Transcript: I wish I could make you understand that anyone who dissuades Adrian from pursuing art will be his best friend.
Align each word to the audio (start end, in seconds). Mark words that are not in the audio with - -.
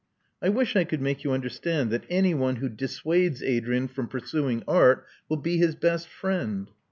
I 0.41 0.49
wish 0.49 0.75
I 0.75 0.83
could 0.83 0.99
make 0.99 1.23
you 1.23 1.31
understand 1.31 1.91
that 1.91 2.05
anyone 2.09 2.55
who 2.55 2.69
dissuades 2.69 3.43
Adrian 3.43 3.87
from 3.87 4.07
pursuing 4.07 4.63
art 4.67 5.05
will 5.29 5.37
be 5.37 5.57
his 5.57 5.75
best 5.75 6.07
friend. 6.07 6.71